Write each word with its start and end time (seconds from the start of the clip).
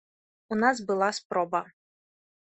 У 0.55 0.57
нас 0.63 0.81
была 0.87 1.11
спроба. 1.19 1.63